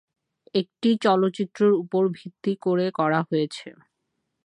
[0.55, 3.67] একটি চলচ্চিত্র এর উপর ভিত্তি করে করা হয়েছে।